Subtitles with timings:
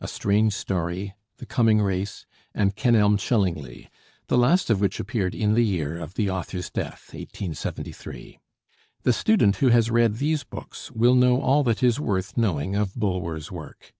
[0.00, 3.90] 'A Strange Story,' 'The Coming Race,' and 'Kenelm Chillingly,'
[4.28, 8.38] the last of which appeared in the year of the author's death, 1873.
[9.02, 12.94] The student who has read these books will know all that is worth knowing of
[12.94, 13.92] Bulwer's work.